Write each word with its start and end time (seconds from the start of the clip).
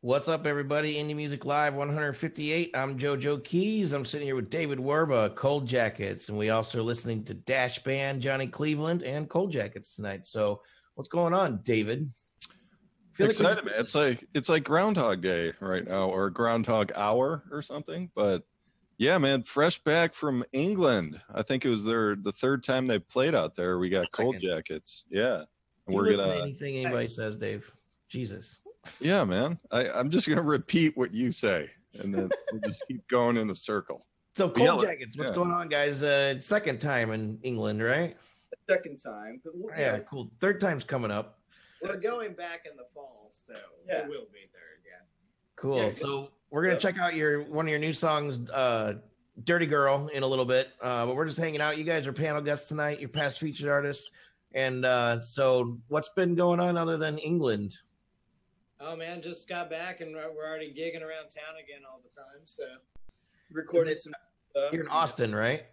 What's 0.00 0.28
up, 0.28 0.46
everybody? 0.46 0.94
Indie 0.94 1.16
Music 1.16 1.44
Live 1.44 1.74
158. 1.74 2.70
I'm 2.72 2.96
JoJo 2.96 3.42
Keys. 3.42 3.92
I'm 3.92 4.04
sitting 4.04 4.28
here 4.28 4.36
with 4.36 4.48
David 4.48 4.78
Werba, 4.78 5.34
Cold 5.34 5.66
Jackets, 5.66 6.28
and 6.28 6.38
we 6.38 6.50
also 6.50 6.78
are 6.78 6.82
listening 6.82 7.24
to 7.24 7.34
Dash 7.34 7.82
Band, 7.82 8.22
Johnny 8.22 8.46
Cleveland, 8.46 9.02
and 9.02 9.28
Cold 9.28 9.50
Jackets 9.50 9.96
tonight. 9.96 10.24
So, 10.24 10.62
what's 10.94 11.08
going 11.08 11.34
on, 11.34 11.62
David? 11.64 12.08
Feel 13.14 13.26
Excited, 13.26 13.56
like 13.56 13.64
man. 13.64 13.74
It's 13.78 13.96
like 13.96 14.24
it's 14.34 14.48
like 14.48 14.62
Groundhog 14.62 15.20
Day 15.20 15.52
right 15.58 15.84
now, 15.84 16.08
or 16.08 16.30
Groundhog 16.30 16.92
Hour, 16.94 17.42
or 17.50 17.60
something. 17.60 18.08
But 18.14 18.44
yeah, 18.98 19.18
man, 19.18 19.42
fresh 19.42 19.80
back 19.80 20.14
from 20.14 20.44
England. 20.52 21.20
I 21.34 21.42
think 21.42 21.64
it 21.64 21.70
was 21.70 21.84
their 21.84 22.14
the 22.14 22.30
third 22.30 22.62
time 22.62 22.86
they 22.86 23.00
played 23.00 23.34
out 23.34 23.56
there. 23.56 23.80
We 23.80 23.88
got 23.88 24.12
Cold 24.12 24.38
Jackets. 24.38 25.06
Yeah, 25.10 25.42
and 25.88 25.96
we're 25.96 26.14
gonna 26.14 26.40
anything 26.40 26.76
anybody 26.76 27.08
says, 27.08 27.36
Dave. 27.36 27.68
Jesus. 28.08 28.60
Yeah, 29.00 29.24
man. 29.24 29.58
I, 29.70 29.88
I'm 29.90 30.10
just 30.10 30.28
gonna 30.28 30.42
repeat 30.42 30.96
what 30.96 31.12
you 31.12 31.32
say, 31.32 31.70
and 31.94 32.14
then 32.14 32.30
we'll 32.52 32.60
just 32.62 32.84
keep 32.88 33.06
going 33.08 33.36
in 33.36 33.50
a 33.50 33.54
circle. 33.54 34.06
So 34.34 34.48
cold 34.48 34.82
jackets, 34.82 35.16
what's 35.16 35.30
yeah. 35.30 35.34
going 35.34 35.50
on, 35.50 35.68
guys? 35.68 36.02
Uh, 36.02 36.40
second 36.40 36.80
time 36.80 37.10
in 37.10 37.38
England, 37.42 37.82
right? 37.82 38.16
Second 38.68 38.98
time. 38.98 39.40
yeah, 39.76 39.98
cool. 40.00 40.30
Third 40.40 40.60
time's 40.60 40.84
coming 40.84 41.10
up. 41.10 41.40
We're 41.82 41.96
going 41.96 42.34
back 42.34 42.60
in 42.70 42.76
the 42.76 42.84
fall, 42.94 43.28
so 43.30 43.54
yeah. 43.86 43.98
it 43.98 44.08
will 44.08 44.26
be 44.32 44.48
third. 44.52 44.82
Yeah. 44.84 45.04
Cool. 45.56 45.78
Yeah, 45.78 45.92
so 45.92 46.28
we're 46.50 46.64
gonna 46.66 46.78
check 46.78 46.98
out 46.98 47.14
your 47.14 47.42
one 47.44 47.66
of 47.66 47.70
your 47.70 47.78
new 47.78 47.92
songs, 47.92 48.48
uh, 48.50 48.94
"Dirty 49.44 49.66
Girl," 49.66 50.08
in 50.08 50.22
a 50.22 50.26
little 50.26 50.44
bit. 50.44 50.68
Uh, 50.80 51.06
but 51.06 51.16
we're 51.16 51.26
just 51.26 51.38
hanging 51.38 51.60
out. 51.60 51.78
You 51.78 51.84
guys 51.84 52.06
are 52.06 52.12
panel 52.12 52.42
guests 52.42 52.68
tonight. 52.68 53.00
You're 53.00 53.08
past 53.08 53.38
featured 53.38 53.68
artists. 53.68 54.10
And 54.54 54.84
uh, 54.84 55.20
so, 55.20 55.78
what's 55.88 56.08
been 56.10 56.34
going 56.34 56.60
on 56.60 56.76
other 56.76 56.96
than 56.96 57.18
England? 57.18 57.76
Oh 58.80 58.94
man, 58.94 59.22
just 59.22 59.48
got 59.48 59.68
back 59.68 60.00
and 60.00 60.14
we're 60.14 60.46
already 60.46 60.72
gigging 60.72 61.02
around 61.02 61.30
town 61.30 61.58
again 61.62 61.82
all 61.90 62.00
the 62.02 62.14
time. 62.14 62.42
So 62.44 62.64
recording 63.50 63.96
some 63.96 64.12
stuff. 64.50 64.72
You're 64.72 64.84
in 64.84 64.88
Austin, 64.88 65.34
right? 65.34 65.64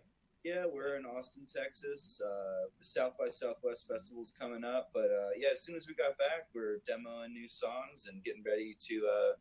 Yeah, 0.44 0.66
we're 0.72 0.96
in 0.98 1.06
Austin, 1.06 1.44
Texas. 1.46 2.20
Uh, 2.24 2.70
the 2.80 2.86
South 2.86 3.14
by 3.18 3.30
Southwest 3.30 3.88
Festival's 3.88 4.32
coming 4.40 4.64
up, 4.64 4.90
but 4.94 5.06
uh, 5.06 5.30
yeah, 5.38 5.50
as 5.52 5.62
soon 5.64 5.76
as 5.76 5.88
we 5.88 5.96
got 5.96 6.18
back, 6.18 6.48
we're 6.54 6.78
demoing 6.88 7.32
new 7.32 7.48
songs 7.48 8.08
and 8.08 8.24
getting 8.24 8.44
ready 8.46 8.76
to 8.88 9.08
uh, 9.08 9.32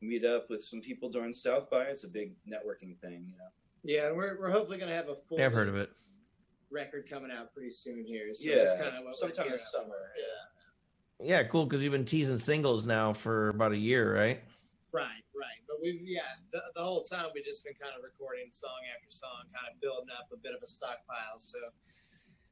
meet 0.00 0.24
up 0.24 0.48
with 0.48 0.62
some 0.62 0.80
people 0.80 1.10
during 1.10 1.32
South 1.32 1.70
by. 1.70 1.82
It's 1.82 2.04
a 2.04 2.08
big 2.08 2.34
networking 2.46 2.98
thing, 3.00 3.26
you 3.28 3.38
know. 3.38 3.50
Yeah, 3.82 4.12
we're 4.12 4.38
we're 4.38 4.50
hopefully 4.50 4.78
gonna 4.78 4.94
have 4.94 5.08
a 5.08 5.16
full. 5.28 5.38
Yeah, 5.38 5.46
I've 5.46 5.52
heard 5.52 5.68
of 5.68 5.76
it. 5.76 5.90
Record 6.70 7.08
coming 7.08 7.30
out 7.30 7.52
pretty 7.52 7.72
soon 7.72 8.04
here. 8.04 8.32
So 8.32 8.50
yeah, 8.50 8.76
kind 8.80 8.94
of 8.96 9.16
sometime 9.16 9.50
this 9.50 9.72
summer. 9.72 10.12
Yeah. 10.16 10.49
Yeah, 11.22 11.42
cool. 11.44 11.66
Because 11.66 11.82
you've 11.82 11.92
been 11.92 12.04
teasing 12.04 12.38
singles 12.38 12.86
now 12.86 13.12
for 13.12 13.50
about 13.50 13.72
a 13.72 13.76
year, 13.76 14.14
right? 14.14 14.40
Right, 14.92 15.22
right. 15.34 15.60
But 15.68 15.76
we've 15.82 16.00
yeah, 16.02 16.20
the, 16.52 16.60
the 16.74 16.82
whole 16.82 17.02
time 17.04 17.26
we've 17.34 17.44
just 17.44 17.64
been 17.64 17.74
kind 17.80 17.92
of 17.96 18.02
recording 18.02 18.50
song 18.50 18.70
after 18.96 19.10
song, 19.10 19.44
kind 19.52 19.72
of 19.72 19.80
building 19.80 20.08
up 20.18 20.28
a 20.32 20.36
bit 20.36 20.52
of 20.54 20.62
a 20.62 20.66
stockpile. 20.66 21.38
So 21.38 21.58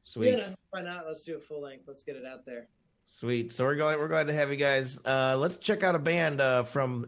sweet. 0.05 0.39
Yeah, 0.39 0.51
why 0.71 0.83
not? 0.83 1.07
Let's 1.07 1.25
do 1.25 1.37
a 1.37 1.41
full 1.41 1.63
length. 1.63 1.85
Let's 1.87 2.03
get 2.03 2.17
it 2.17 2.25
out 2.27 2.45
there. 2.45 2.69
Sweet. 3.17 3.53
So 3.53 3.65
we're 3.65 3.77
glad 3.77 3.99
we're 3.99 4.09
glad 4.09 4.27
to 4.29 4.35
have 4.35 4.51
you 4.51 4.57
guys. 4.57 4.99
Uh, 5.05 5.37
let's 5.39 5.57
check 5.57 5.83
out 5.83 5.95
a 5.95 5.99
band 5.99 6.41
uh, 6.41 6.63
from 6.65 7.07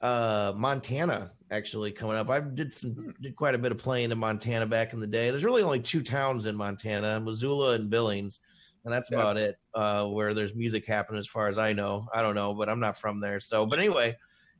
uh, 0.00 0.52
Montana 0.56 1.30
actually 1.50 1.92
coming 1.92 2.16
up. 2.16 2.28
I 2.30 2.40
did 2.40 2.74
some 2.74 3.14
did 3.20 3.36
quite 3.36 3.54
a 3.54 3.58
bit 3.58 3.70
of 3.70 3.78
playing 3.78 4.10
in 4.10 4.18
Montana 4.18 4.66
back 4.66 4.92
in 4.92 5.00
the 5.00 5.06
day. 5.06 5.30
There's 5.30 5.44
really 5.44 5.62
only 5.62 5.80
two 5.80 6.02
towns 6.02 6.46
in 6.46 6.56
Montana, 6.56 7.20
Missoula 7.20 7.74
and 7.74 7.88
Billings 7.88 8.40
and 8.86 8.92
that's 8.92 9.10
yeah. 9.10 9.18
about 9.18 9.36
it. 9.36 9.58
Uh, 9.74 10.06
where 10.06 10.32
there's 10.32 10.54
music 10.54 10.86
happening, 10.86 11.18
as 11.18 11.26
far 11.26 11.48
as 11.48 11.58
I 11.58 11.72
know. 11.72 12.06
I 12.14 12.22
don't 12.22 12.36
know, 12.36 12.54
but 12.54 12.68
I'm 12.68 12.78
not 12.78 12.96
from 12.96 13.20
there. 13.20 13.40
So, 13.40 13.66
but 13.66 13.80
anyway, 13.80 14.16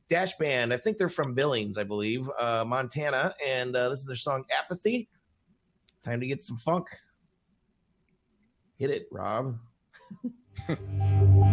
Dash 0.09 0.35
Band. 0.37 0.73
I 0.73 0.77
think 0.77 0.97
they're 0.97 1.07
from 1.07 1.33
Billings, 1.33 1.77
I 1.77 1.83
believe, 1.83 2.29
uh, 2.37 2.65
Montana, 2.67 3.33
and 3.45 3.73
uh, 3.75 3.89
this 3.89 3.99
is 3.99 4.05
their 4.05 4.17
song 4.17 4.43
"Apathy." 4.51 5.07
Time 6.03 6.19
to 6.19 6.27
get 6.27 6.43
some 6.43 6.57
funk. 6.57 6.87
Hit 8.77 8.91
it, 8.91 9.07
Rob. 9.11 9.57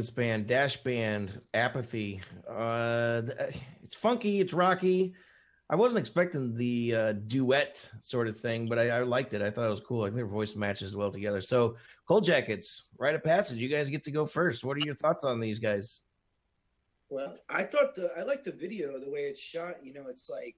this 0.00 0.10
band, 0.10 0.46
Dash 0.46 0.76
Band, 0.78 1.40
Apathy. 1.54 2.20
Uh, 2.48 3.22
it's 3.82 3.94
funky, 3.94 4.40
it's 4.40 4.52
rocky. 4.52 5.14
I 5.68 5.76
wasn't 5.76 5.98
expecting 6.00 6.56
the 6.56 6.94
uh, 6.94 7.12
duet 7.12 7.86
sort 8.00 8.28
of 8.28 8.38
thing, 8.38 8.66
but 8.66 8.78
I, 8.78 8.88
I, 8.88 9.02
liked 9.02 9.34
it. 9.34 9.42
I 9.42 9.50
thought 9.50 9.66
it 9.66 9.70
was 9.70 9.80
cool. 9.80 10.02
I 10.02 10.06
think 10.06 10.16
their 10.16 10.26
voice 10.26 10.56
matches 10.56 10.96
well 10.96 11.12
together. 11.12 11.40
So, 11.40 11.76
Cold 12.08 12.24
Jackets, 12.24 12.84
Rite 12.98 13.14
of 13.14 13.22
Passage. 13.22 13.58
You 13.58 13.68
guys 13.68 13.88
get 13.88 14.02
to 14.04 14.10
go 14.10 14.26
first. 14.26 14.64
What 14.64 14.76
are 14.76 14.84
your 14.84 14.96
thoughts 14.96 15.22
on 15.22 15.38
these 15.38 15.58
guys? 15.58 16.00
Well, 17.08 17.36
I 17.48 17.62
thought 17.62 17.94
the 17.94 18.10
I 18.18 18.22
like 18.22 18.42
the 18.42 18.52
video, 18.52 18.98
the 18.98 19.10
way 19.10 19.20
it's 19.20 19.40
shot. 19.40 19.76
You 19.82 19.92
know, 19.92 20.06
it's 20.08 20.28
like 20.28 20.56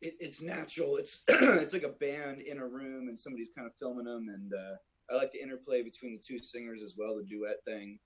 it, 0.00 0.14
it's 0.18 0.40
natural. 0.40 0.96
It's 0.96 1.22
it's 1.28 1.72
like 1.72 1.84
a 1.84 1.90
band 1.90 2.40
in 2.40 2.58
a 2.58 2.66
room 2.66 3.08
and 3.08 3.18
somebody's 3.18 3.50
kind 3.54 3.66
of 3.66 3.74
filming 3.78 4.06
them, 4.06 4.28
and 4.28 4.52
uh, 4.52 4.76
I 5.12 5.16
like 5.16 5.32
the 5.32 5.42
interplay 5.42 5.82
between 5.82 6.12
the 6.12 6.22
two 6.26 6.38
singers 6.38 6.80
as 6.82 6.94
well, 6.98 7.16
the 7.16 7.24
duet 7.24 7.64
thing 7.64 7.98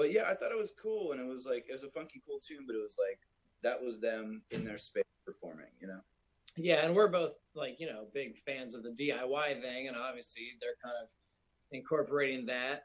but 0.00 0.12
yeah, 0.12 0.22
I 0.22 0.34
thought 0.34 0.50
it 0.50 0.56
was 0.56 0.72
cool, 0.80 1.12
and 1.12 1.20
it 1.20 1.26
was 1.26 1.44
like 1.44 1.66
it 1.68 1.72
was 1.72 1.82
a 1.82 1.90
funky, 1.90 2.22
cool 2.26 2.40
tune, 2.40 2.64
but 2.66 2.74
it 2.74 2.80
was 2.80 2.96
like 2.98 3.20
that 3.62 3.78
was 3.78 4.00
them 4.00 4.40
in 4.50 4.64
their 4.64 4.78
space 4.78 5.04
performing. 5.26 5.68
You 5.78 5.88
know. 5.88 6.00
Yeah, 6.56 6.86
and 6.86 6.94
we're 6.94 7.08
both 7.08 7.32
like 7.54 7.76
you 7.78 7.86
know 7.86 8.06
big 8.14 8.38
fans 8.46 8.74
of 8.74 8.82
the 8.82 8.88
DIY 8.88 9.60
thing, 9.60 9.88
and 9.88 9.96
obviously 9.98 10.52
they're 10.58 10.80
kind 10.82 10.96
of 11.02 11.10
incorporating 11.70 12.46
that. 12.46 12.84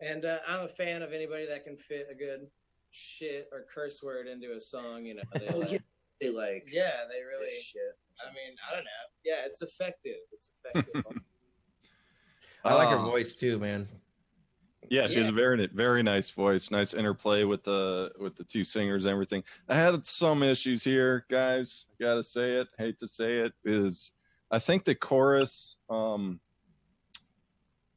And 0.00 0.24
uh, 0.24 0.38
I'm 0.48 0.64
a 0.64 0.68
fan 0.68 1.02
of 1.02 1.12
anybody 1.12 1.46
that 1.46 1.64
can 1.64 1.76
fit 1.76 2.08
a 2.10 2.14
good 2.14 2.48
shit 2.90 3.48
or 3.52 3.64
curse 3.72 4.02
word 4.02 4.26
into 4.26 4.56
a 4.56 4.60
song. 4.60 5.06
You 5.06 5.14
know, 5.14 5.22
they 5.34 5.46
Oh 5.46 5.58
like, 5.58 5.70
yeah, 5.70 5.78
they 6.20 6.30
like 6.30 6.68
yeah, 6.72 7.06
they 7.08 7.22
really. 7.22 7.54
this 7.54 7.62
shit. 7.62 7.96
I 8.20 8.30
mean, 8.30 8.56
I 8.68 8.74
don't 8.74 8.84
know. 8.84 8.90
Yeah, 9.24 9.46
it's 9.46 9.62
effective. 9.62 10.18
It's 10.32 10.48
effective. 10.64 11.04
I 12.64 12.74
like 12.74 12.88
her 12.88 13.04
voice 13.04 13.36
too, 13.36 13.60
man. 13.60 13.86
Yeah, 14.92 15.06
she 15.06 15.20
has 15.20 15.30
a 15.30 15.32
very 15.32 15.66
very 15.72 16.02
nice 16.02 16.28
voice, 16.28 16.70
nice 16.70 16.92
interplay 16.92 17.44
with 17.44 17.64
the 17.64 18.12
with 18.20 18.36
the 18.36 18.44
two 18.44 18.62
singers 18.62 19.06
and 19.06 19.12
everything. 19.12 19.42
I 19.66 19.74
had 19.74 20.06
some 20.06 20.42
issues 20.42 20.84
here, 20.84 21.24
guys. 21.30 21.86
I 21.92 22.04
gotta 22.04 22.22
say 22.22 22.60
it. 22.60 22.68
Hate 22.76 22.98
to 22.98 23.08
say 23.08 23.38
it. 23.38 23.54
Is 23.64 24.12
I 24.50 24.58
think 24.58 24.84
the 24.84 24.94
chorus. 24.94 25.76
Um, 25.88 26.40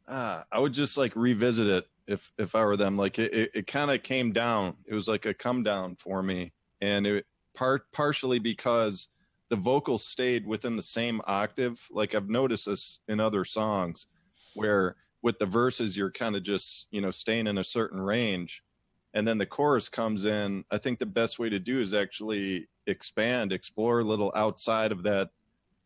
ah, 0.07 0.45
I 0.49 0.57
would 0.57 0.71
just 0.71 0.95
like 0.95 1.13
revisit 1.17 1.67
it 1.67 1.85
if 2.07 2.31
if 2.37 2.55
I 2.55 2.63
were 2.63 2.77
them. 2.77 2.95
Like 2.95 3.19
it 3.19 3.33
it, 3.33 3.51
it 3.53 3.67
kind 3.67 3.91
of 3.91 4.01
came 4.01 4.31
down. 4.31 4.75
It 4.85 4.93
was 4.93 5.09
like 5.09 5.25
a 5.25 5.33
come 5.33 5.63
down 5.63 5.97
for 5.97 6.23
me, 6.23 6.53
and 6.79 7.05
it 7.05 7.25
part 7.53 7.91
partially 7.91 8.39
because 8.39 9.09
the 9.49 9.57
vocals 9.57 10.05
stayed 10.05 10.47
within 10.47 10.77
the 10.77 10.81
same 10.81 11.19
octave. 11.27 11.77
Like 11.91 12.15
I've 12.15 12.29
noticed 12.29 12.67
this 12.67 13.01
in 13.09 13.19
other 13.19 13.43
songs, 13.43 14.07
where 14.53 14.95
with 15.25 15.39
the 15.39 15.45
verses 15.45 15.97
you're 15.97 16.11
kind 16.11 16.35
of 16.35 16.43
just 16.43 16.85
you 16.91 17.01
know 17.01 17.09
staying 17.09 17.47
in 17.47 17.57
a 17.57 17.63
certain 17.63 17.99
range. 17.99 18.61
And 19.15 19.27
then 19.27 19.39
the 19.39 19.45
chorus 19.45 19.89
comes 19.89 20.25
in. 20.25 20.63
I 20.69 20.77
think 20.77 20.99
the 20.99 21.05
best 21.07 21.39
way 21.39 21.49
to 21.49 21.57
do 21.57 21.79
is 21.79 21.95
actually 21.95 22.67
expand 22.85 23.51
explore 23.51 24.01
a 24.01 24.03
little 24.03 24.31
outside 24.35 24.91
of 24.91 25.01
that 25.03 25.31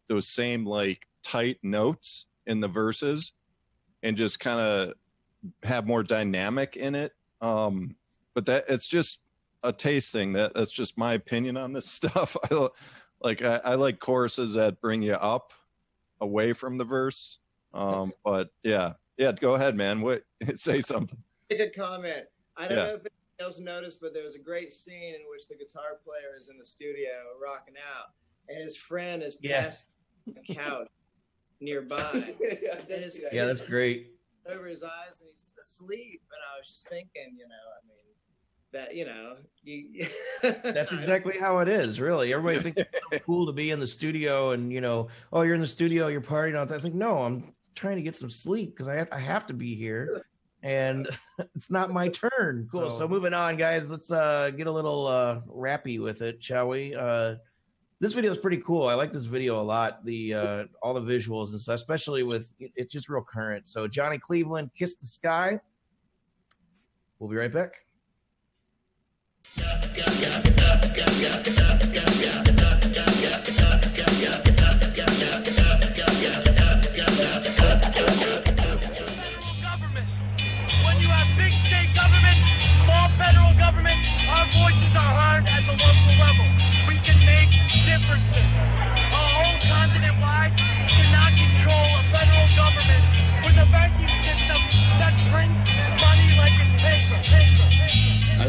those 0.09 0.27
same 0.27 0.65
like 0.65 1.07
tight 1.23 1.57
notes 1.63 2.25
in 2.47 2.59
the 2.59 2.67
verses 2.67 3.31
and 4.03 4.17
just 4.17 4.41
kind 4.41 4.59
of 4.59 4.93
have 5.63 5.87
more 5.87 6.03
dynamic 6.03 6.75
in 6.75 6.93
it. 6.93 7.13
Um 7.39 7.95
but 8.35 8.45
that 8.47 8.65
it's 8.67 8.87
just 8.87 9.19
a 9.63 9.71
taste 9.71 10.11
thing. 10.11 10.33
That 10.33 10.53
that's 10.53 10.71
just 10.71 10.97
my 10.97 11.13
opinion 11.13 11.55
on 11.55 11.71
this 11.71 11.89
stuff. 11.99 12.35
I 12.43 12.67
like 13.21 13.41
I, 13.41 13.61
I 13.63 13.75
like 13.75 14.01
choruses 14.01 14.55
that 14.55 14.81
bring 14.81 15.01
you 15.01 15.13
up 15.13 15.53
away 16.19 16.51
from 16.51 16.77
the 16.77 16.83
verse. 16.83 17.39
Um 17.73 18.11
but 18.25 18.49
yeah 18.63 18.95
yeah, 19.19 19.31
go 19.33 19.53
ahead, 19.55 19.75
man. 19.75 20.01
What 20.01 20.23
say 20.55 20.81
something? 20.93 21.17
a 21.51 21.55
good 21.57 21.75
comment. 21.75 22.25
I 22.57 22.67
don't 22.67 22.77
Yeah. 22.77 22.83
know 22.85 22.89
if 22.95 23.01
anyone 23.01 23.39
else 23.39 23.59
noticed, 23.59 23.99
but 24.01 24.13
there 24.13 24.23
was 24.23 24.35
a 24.35 24.39
great 24.39 24.73
scene 24.73 25.13
in 25.15 25.21
which 25.31 25.47
the 25.47 25.55
guitar 25.55 25.99
player 26.03 26.35
is 26.37 26.49
in 26.49 26.57
the 26.57 26.65
studio 26.65 27.11
rocking 27.41 27.75
out, 27.77 28.07
and 28.47 28.57
his 28.63 28.75
friend 28.75 29.21
is 29.23 29.37
Yeah. 29.41 29.63
passed 29.65 29.87
on 30.27 30.35
the 30.47 30.53
couch 30.55 30.87
nearby. 31.61 32.33
yeah, 32.39 32.75
And 32.89 33.03
his- 33.03 33.19
Yeah, 33.31 33.45
that's 33.45 33.61
great. 33.61 34.13
over 34.49 34.65
his 34.67 34.83
eyes 34.83 35.19
and 35.21 35.29
he's 35.31 35.53
asleep. 35.61 36.21
And 36.31 36.41
I 36.53 36.57
was 36.59 36.69
just 36.69 36.87
thinking, 36.87 37.35
you 37.37 37.47
know, 37.47 37.55
I 37.55 37.85
mean, 37.87 37.95
that 38.71 38.95
you 38.95 39.05
know, 39.05 39.35
you. 39.63 40.07
That's 40.43 40.91
exactly 40.93 41.37
how 41.37 41.57
it 41.59 41.67
is, 41.67 41.99
really. 41.99 42.31
Everybody 42.33 42.61
thinks 42.63 42.81
it's 42.81 42.89
so 43.11 43.19
cool 43.25 43.45
to 43.47 43.51
be 43.51 43.71
in 43.71 43.79
the 43.79 43.87
studio 43.87 44.51
and, 44.51 44.71
you 44.71 44.79
know, 44.81 45.07
oh, 45.33 45.41
you're 45.41 45.55
in 45.55 45.61
the 45.61 45.67
studio, 45.67 46.07
you're 46.07 46.21
partying 46.21 46.57
all 46.57 46.65
the 46.65 46.69
time. 46.69 46.75
It's 46.75 46.83
like, 46.83 46.93
no, 46.93 47.23
I'm 47.23 47.53
trying 47.79 47.95
to 47.95 48.01
get 48.01 48.15
some 48.15 48.29
sleep 48.29 48.71
because 48.75 48.87
I 48.87 48.95
have, 48.95 49.07
I 49.11 49.19
have 49.19 49.47
to 49.47 49.53
be 49.53 49.73
here. 49.75 50.23
And 50.61 51.07
it's 51.55 51.71
not 51.71 51.91
my 51.91 52.09
turn. 52.09 52.67
Cool. 52.71 52.89
So, 52.91 52.99
So- 52.99 53.07
moving 53.07 53.33
on, 53.33 53.55
guys, 53.57 53.89
let's 53.89 54.11
uh, 54.11 54.51
get 54.55 54.67
a 54.67 54.71
little 54.71 55.07
uh, 55.07 55.39
rappy 55.47 55.99
with 56.01 56.21
it, 56.21 56.43
shall 56.43 56.67
we? 56.67 56.93
Uh, 56.93 57.35
this 58.01 58.13
video 58.13 58.31
is 58.31 58.37
pretty 58.37 58.57
cool. 58.57 58.87
I 58.87 58.93
like 58.93 59.11
this 59.11 59.25
video 59.25 59.59
a 59.59 59.63
lot. 59.63 60.05
The 60.05 60.33
uh, 60.33 60.63
all 60.83 60.93
the 60.93 61.01
visuals 61.01 61.51
and 61.51 61.59
stuff, 61.59 61.75
especially 61.75 62.23
with 62.23 62.51
it- 62.59 62.71
it's 62.75 62.91
just 62.93 63.09
real 63.09 63.23
current. 63.23 63.67
So 63.67 63.87
Johnny 63.87 64.17
Cleveland, 64.17 64.71
"Kiss 64.75 64.95
the 64.95 65.05
Sky." 65.05 65.59
We'll 67.19 67.29
be 67.29 67.35
right 67.35 67.51
back. 67.51 67.73
our 84.49 84.71
voices 84.71 84.95
are 84.95 85.01
heard 85.01 85.47
at 85.47 85.63
the 85.65 85.73
local 85.73 86.13
level. 86.17 86.45
We 86.87 86.97
can 86.99 87.17
make 87.25 87.51
differences. 87.85 88.49
A 89.13 89.23
whole 89.33 89.57
continent 89.67 90.19
wide 90.19 90.53
cannot 90.87 91.33
control 91.37 91.85
a 91.97 92.03
federal 92.11 92.47
government 92.55 93.03
with 93.45 93.57
a 93.57 93.67
banking 93.71 94.07
system 94.23 94.57
that 94.99 95.13
prints 95.31 95.68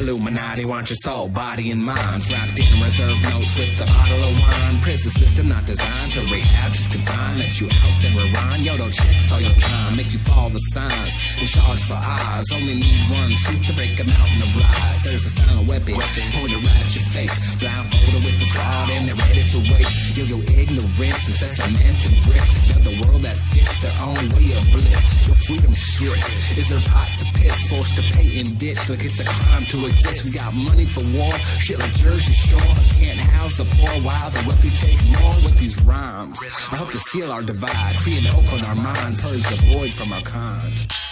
Illuminati 0.01 0.65
want 0.65 0.89
your 0.89 0.97
soul, 0.97 1.29
body, 1.29 1.71
and 1.71 1.85
mind. 1.85 2.25
Wrapped 2.33 2.59
in 2.59 2.73
reserve 2.81 3.21
notes 3.29 3.53
with 3.53 3.77
a 3.81 3.85
bottle 3.85 4.25
of 4.25 4.33
wine. 4.41 4.81
Prison 4.81 5.11
system 5.11 5.49
not 5.49 5.67
designed 5.67 6.13
to 6.13 6.21
rehab, 6.33 6.73
just 6.73 6.91
confine. 6.91 7.37
Let 7.37 7.61
you 7.61 7.69
out, 7.69 7.95
then 8.01 8.17
rewind. 8.17 8.65
Yo, 8.65 8.79
don't 8.79 8.93
check 8.93 9.13
all 9.31 9.41
your 9.41 9.55
time. 9.61 9.97
Make 9.97 10.11
you 10.11 10.19
follow 10.21 10.49
the 10.49 10.59
signs 10.73 11.13
and 11.37 11.47
charge 11.47 11.85
for 11.85 12.01
eyes. 12.01 12.49
Only 12.49 12.81
need 12.81 13.05
one 13.13 13.29
truth 13.45 13.61
to 13.69 13.75
break 13.77 14.01
a 14.01 14.05
mountain 14.09 14.41
of 14.41 14.57
lies. 14.57 15.05
There's 15.05 15.25
a 15.29 15.33
silent 15.37 15.69
weapon 15.69 16.01
pointed 16.33 16.65
right 16.65 16.81
at 16.81 16.97
your 16.97 17.05
face. 17.13 17.61
Blindfolded 17.61 18.25
with 18.25 18.41
the 18.41 18.47
squad 18.57 18.89
and 18.97 19.05
they're 19.05 19.21
ready 19.29 19.45
to 19.53 19.59
waste. 19.69 20.17
Yo, 20.17 20.25
your 20.25 20.43
ignorance 20.57 21.29
is 21.29 21.45
a 21.45 21.49
cemented 21.61 22.17
brick. 22.25 22.41
Build 22.73 22.89
a 22.89 22.95
world 23.05 23.21
that 23.29 23.37
fits 23.53 23.77
their 23.85 23.93
own 24.01 24.17
way 24.33 24.57
of 24.57 24.65
bliss. 24.73 25.29
Your 25.29 25.37
freedom 25.37 25.75
stripped. 25.77 26.57
Is 26.57 26.73
there 26.73 26.81
pot 26.89 27.13
to 27.21 27.25
piss? 27.37 27.69
Forced 27.69 28.01
to 28.01 28.03
pay 28.17 28.41
in 28.41 28.57
ditch 28.57 28.89
like 28.89 29.05
it's 29.05 29.21
a 29.21 29.29
crime 29.29 29.69
to 29.69 29.90
We 30.25 30.33
got 30.33 30.55
money 30.55 30.85
for 30.85 31.05
war, 31.17 31.33
shit 31.59 31.79
like 31.79 31.93
Jersey 31.95 32.33
Shore. 32.33 32.75
Can't 32.99 33.19
house 33.19 33.57
the 33.57 33.65
poor 33.65 34.03
while 34.03 34.31
the 34.31 34.45
wealthy 34.47 34.71
take 34.71 35.03
more 35.21 35.35
with 35.43 35.59
these 35.59 35.83
rhymes. 35.85 36.39
I 36.71 36.77
hope 36.77 36.91
to 36.93 37.01
seal 37.01 37.33
our 37.33 37.43
divide, 37.43 37.95
free 37.97 38.19
and 38.19 38.27
open 38.29 38.65
our 38.67 38.75
minds, 38.75 39.23
purge 39.23 39.49
the 39.49 39.67
void 39.75 39.93
from 39.93 40.13
our 40.13 40.21
kind. 40.21 41.10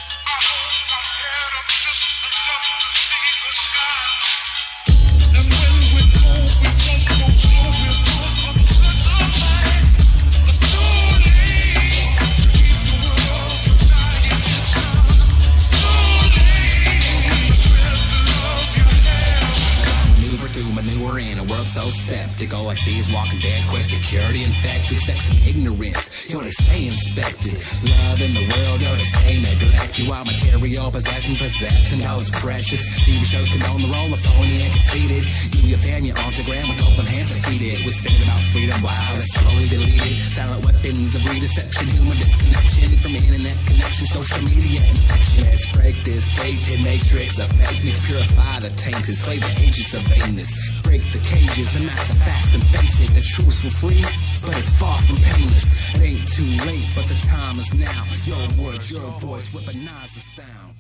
Is 22.87 23.11
walking 23.13 23.41
dead, 23.41 23.67
quest 23.69 23.91
security 23.91 24.45
infected, 24.45 24.99
sex 25.01 25.29
and 25.31 25.39
ignorance. 25.47 26.18
Yo, 26.29 26.41
they 26.41 26.51
stay 26.51 26.87
inspected. 26.89 27.57
Love 27.89 28.21
in 28.21 28.35
the 28.37 28.45
world, 28.45 28.83
yo, 28.85 28.93
they 28.97 29.09
stay 29.09 29.41
neglected. 29.41 29.97
You 29.97 30.13
are 30.13 30.23
material 30.27 30.91
possession, 30.91 31.33
possessing 31.37 32.05
is 32.05 32.31
precious. 32.31 33.01
TV 33.01 33.25
shows 33.25 33.49
condone 33.49 33.81
the 33.81 33.89
role 33.89 34.13
of 34.13 34.21
phony 34.21 34.61
and 34.61 34.71
conceited. 34.71 35.25
You, 35.57 35.73
your 35.73 35.79
fan, 35.79 36.05
your 36.05 36.17
autogram 36.17 36.69
with 36.69 36.85
open 36.85 37.07
hands 37.09 37.33
and 37.33 37.41
feed 37.49 37.63
it. 37.65 37.81
We're 37.81 37.97
singing 37.97 38.29
about 38.29 38.43
freedom, 38.53 38.77
wow, 38.85 39.17
it's 39.17 39.33
slowly 39.41 39.73
deleted. 39.73 40.21
Silent 40.37 40.67
weapons 40.69 41.17
of 41.17 41.23
redeception, 41.23 41.97
human 41.97 42.19
disconnection 42.21 42.99
from 43.01 43.17
internet 43.17 43.57
connection, 43.65 44.07
social 44.13 44.45
media 44.45 44.85
infection. 44.85 45.49
Let's 45.49 45.65
break 45.73 45.97
this 46.05 46.29
fated 46.37 46.85
matrix 46.85 47.39
of 47.41 47.49
fakeness, 47.57 48.05
purify 48.05 48.61
the 48.61 48.69
tainted, 48.77 49.17
slay 49.17 49.39
the 49.39 49.53
agents 49.65 49.95
of 49.95 50.03
vagueness. 50.03 50.53
Break 50.83 51.01
the 51.09 51.21
cages 51.25 51.73
and 51.77 51.87
match 51.87 52.05
the 52.05 52.21
facts 52.21 52.53
and 52.53 52.63
face 52.69 53.01
it. 53.01 53.17
The 53.17 53.25
truth 53.25 53.65
will 53.65 53.73
free, 53.73 54.05
but 54.45 54.53
it's 54.53 54.77
far 54.77 55.01
from 55.01 55.17
painless. 55.17 55.97
It 55.97 56.03
ain't 56.03 56.18
too 56.27 56.45
late, 56.67 56.87
but 56.95 57.07
the 57.09 57.15
time 57.27 57.59
is 57.59 57.75
now. 57.75 58.05
Your 58.25 58.65
words, 58.65 58.91
your 58.91 59.11
voice, 59.21 59.55
weaponize 59.55 60.15
the 60.15 60.21
sound. 60.21 60.77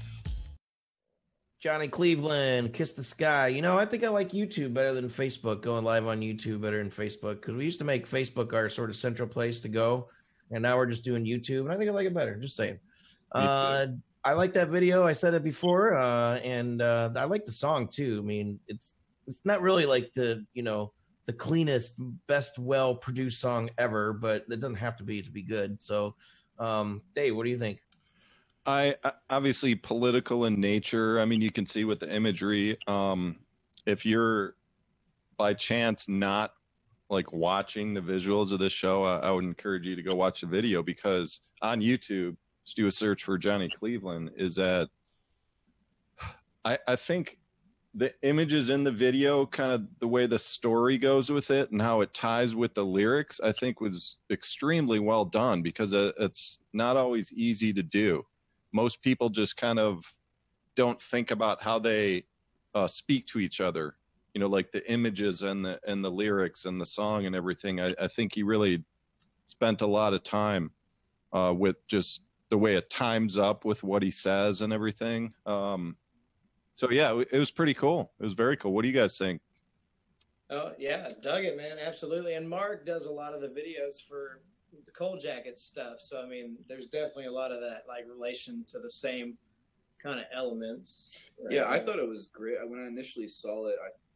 Johnny 1.61 1.89
Cleveland, 1.89 2.73
Kiss 2.73 2.93
the 2.93 3.03
Sky. 3.03 3.49
You 3.49 3.63
know, 3.63 3.77
I 3.77 3.85
think 3.85 4.05
I 4.05 4.09
like 4.09 4.31
YouTube 4.31 4.75
better 4.75 4.95
than 4.95 5.09
Facebook, 5.09 5.63
going 5.63 5.85
live 5.85 6.07
on 6.07 6.21
YouTube 6.21 6.61
better 6.61 6.79
than 6.79 6.91
Facebook, 6.91 7.41
because 7.41 7.55
we 7.55 7.65
used 7.65 7.81
to 7.81 7.85
make 7.85 8.09
Facebook 8.09 8.53
our 8.53 8.69
sort 8.69 8.91
of 8.91 8.97
central 8.97 9.29
place 9.29 9.61
to 9.61 9.69
go, 9.69 10.09
and 10.51 10.63
now 10.63 10.77
we're 10.77 10.87
just 10.87 11.05
doing 11.05 11.25
YouTube, 11.25 11.63
and 11.63 11.73
I 11.73 11.77
think 11.77 11.91
I 11.91 11.93
like 11.93 12.07
it 12.07 12.15
better. 12.15 12.37
Just 12.37 12.57
saying. 12.57 12.79
Uh, 13.33 13.87
I 14.25 14.33
like 14.35 14.53
that 14.55 14.69
video. 14.69 15.07
I 15.07 15.13
said 15.13 15.35
it 15.35 15.43
before, 15.43 15.97
uh, 15.97 16.39
and 16.39 16.81
uh, 16.81 17.11
I 17.17 17.25
like 17.25 17.45
the 17.45 17.53
song 17.53 17.89
too. 17.89 18.21
I 18.23 18.27
mean, 18.27 18.61
it's 18.69 18.95
it's 19.27 19.45
not 19.45 19.61
really 19.61 19.87
like 19.87 20.13
the 20.15 20.45
you 20.55 20.63
know 20.63 20.93
the 21.29 21.33
cleanest, 21.35 21.97
best, 22.27 22.59
well 22.59 22.95
produced 22.95 23.39
song 23.39 23.69
ever, 23.77 24.15
but 24.15 24.47
it 24.49 24.61
doesn't 24.61 24.77
have 24.77 24.97
to 24.97 25.03
be 25.03 25.21
to 25.21 25.31
be 25.31 25.43
good. 25.43 25.81
So, 25.83 26.15
um, 26.59 27.03
Dave, 27.15 27.37
what 27.37 27.45
do 27.45 27.51
you 27.51 27.59
think? 27.59 27.81
I 28.65 28.97
obviously 29.29 29.75
political 29.75 30.47
in 30.47 30.59
nature. 30.59 31.21
I 31.21 31.27
mean, 31.27 31.43
you 31.43 31.53
can 31.53 31.67
see 31.67 31.85
with 31.85 32.01
the 32.01 32.11
imagery. 32.11 32.79
Um, 32.87 33.37
if 33.85 34.07
you're 34.07 34.55
by 35.37 35.53
chance 35.53 36.09
not 36.09 36.55
like 37.11 37.31
watching 37.31 37.93
the 37.93 38.01
visuals 38.01 38.51
of 38.51 38.59
this 38.59 38.73
show, 38.73 39.05
I, 39.05 39.19
I 39.19 39.31
would 39.31 39.45
encourage 39.45 39.85
you 39.85 39.97
to 39.97 40.03
go 40.03 40.17
watch 40.17 40.41
the 40.41 40.47
video 40.47 40.83
because 40.83 41.41
on 41.61 41.83
YouTube, 41.83 42.39
just 42.65 42.79
do 42.79 42.87
a 42.87 42.91
search 42.91 43.25
for 43.25 43.37
Johnny 43.37 43.69
Cleveland. 43.69 44.31
Is 44.39 44.55
that 44.55 44.89
I, 46.65 46.79
I 46.89 46.97
think 46.97 47.38
the 47.99 48.15
images 48.23 48.71
in 48.71 48.85
the 48.85 48.93
video, 48.93 49.45
kind 49.45 49.73
of 49.73 49.83
the 49.99 50.07
way 50.07 50.27
the 50.27 50.39
story 50.39 50.99
goes 50.99 51.31
with 51.31 51.51
it 51.51 51.73
and 51.73 51.83
how 51.83 52.01
it 52.01 52.15
ties 52.15 52.55
with 52.55 52.73
the 52.75 52.85
lyrics, 52.85 53.41
I 53.41 53.51
think 53.51 53.81
was 53.81 54.17
extremely 54.31 55.01
well 55.01 55.25
done 55.25 55.63
because 55.63 55.93
uh, 55.93 56.13
it's 56.19 56.61
not 56.73 56.97
always 56.97 57.33
easy 57.33 57.73
to 57.73 57.83
do. 57.83 58.25
Most 58.73 59.03
people 59.03 59.29
just 59.29 59.57
kind 59.57 59.81
of 59.81 60.05
don't 60.77 61.03
think 61.03 61.33
about 61.33 61.61
how 61.61 61.81
they 61.81 62.25
uh, 62.75 62.87
speak 62.87 63.27
to 63.29 63.41
each 63.41 63.61
other. 63.61 63.97
You 64.33 64.41
know, 64.41 64.49
like 64.49 64.71
the 64.71 64.89
images 64.91 65.43
and 65.43 65.65
the 65.65 65.81
and 65.85 66.05
the 66.05 66.11
lyrics 66.11 66.67
and 66.67 66.81
the 66.81 66.87
song 66.87 67.27
and 67.27 67.35
everything. 67.35 67.81
I, 67.81 67.95
I 68.01 68.07
think 68.07 68.35
he 68.35 68.45
really 68.45 68.85
spent 69.47 69.81
a 69.81 69.87
lot 69.87 70.15
of 70.15 70.23
time 70.23 70.71
uh, 71.33 71.53
with 71.57 71.77
just 71.89 72.21
the 72.49 72.59
way 72.59 72.77
it 72.77 72.91
times 72.91 73.37
up 73.37 73.65
with 73.65 73.83
what 73.83 74.03
he 74.03 74.11
says 74.13 74.63
and 74.63 74.73
everything. 74.73 75.33
Um, 75.47 75.97
so 76.79 76.89
yeah, 76.93 77.21
it 77.33 77.37
was 77.37 77.51
pretty 77.51 77.75
cool. 77.75 78.13
It 78.21 78.23
was 78.23 78.35
very 78.35 78.57
cool. 78.57 78.73
What 78.73 78.83
do 78.83 78.89
you 78.89 78.95
guys 78.95 79.19
think? 79.19 79.41
Oh 80.49 80.75
yeah, 80.79 81.11
dug 81.21 81.45
it, 81.45 81.57
man. 81.57 81.77
Absolutely. 81.77 82.35
And 82.35 82.49
Mark 82.49 82.87
does 82.87 83.07
a 83.07 83.11
lot 83.11 83.35
of 83.35 83.41
the 83.41 83.49
videos 83.49 84.01
for 84.01 84.43
the 84.87 84.93
Cold 84.93 85.21
Jacket 85.21 85.59
stuff. 85.59 86.01
So 86.01 86.23
I 86.23 86.29
mean, 86.29 86.57
there's 86.69 86.87
definitely 86.87 87.27
a 87.27 87.33
lot 87.33 87.51
of 87.51 87.61
that 87.63 87.83
like 87.89 88.05
relation 88.09 88.65
to 88.69 88.79
the 88.79 88.89
same 88.89 89.37
kind 90.01 90.21
of 90.21 90.27
elements. 90.33 91.19
right? 91.43 91.53
Yeah, 91.53 91.69
I 91.69 91.81
thought 91.81 91.99
it 91.99 92.09
was 92.09 92.29
great. 92.29 92.59
When 92.69 92.81
I 92.81 92.87
initially 92.87 93.27
saw 93.27 93.67
it, 93.67 93.75